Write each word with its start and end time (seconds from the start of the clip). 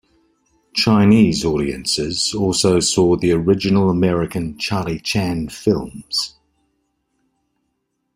Chinese 0.73 1.45
audiences 1.45 2.33
also 2.33 2.79
saw 2.79 3.15
the 3.15 3.31
original 3.33 3.91
American 3.91 4.57
Charlie 4.57 4.99
Chan 4.99 5.49
films. 5.49 6.39